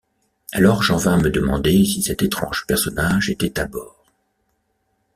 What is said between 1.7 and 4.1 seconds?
si cet étrange personnage était à bord.